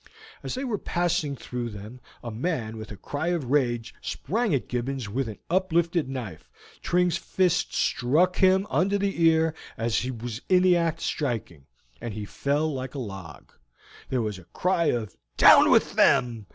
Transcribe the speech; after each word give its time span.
As 0.41 0.55
they 0.55 0.63
were 0.63 0.79
passing 0.79 1.35
through 1.35 1.69
them 1.69 2.01
a 2.23 2.31
man 2.31 2.77
with 2.77 2.89
a 2.89 2.97
cry 2.97 3.27
of 3.27 3.51
rage 3.51 3.93
sprang 4.01 4.51
at 4.55 4.67
Gibbons 4.67 5.07
with 5.07 5.29
an 5.29 5.37
uplifted 5.47 6.09
knife. 6.09 6.49
Tring's 6.81 7.17
fist 7.17 7.71
struck 7.71 8.37
him 8.37 8.65
under 8.71 8.97
the 8.97 9.21
ear 9.23 9.53
as 9.77 9.99
he 9.99 10.09
was 10.09 10.41
in 10.49 10.63
the 10.63 10.75
act 10.75 11.01
of 11.01 11.05
striking, 11.05 11.67
and 12.01 12.15
he 12.15 12.25
fell 12.25 12.73
like 12.73 12.95
a 12.95 12.97
log. 12.97 13.53
There 14.09 14.23
was 14.23 14.39
a 14.39 14.45
cry 14.45 14.85
of 14.85 15.15
"Down 15.37 15.69
with 15.69 15.93
them!" 15.93 16.47